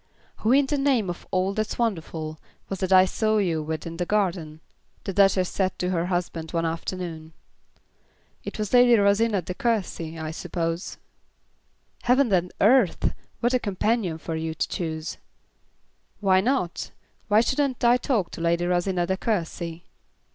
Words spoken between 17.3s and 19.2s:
shouldn't I talk to Lady Rosina De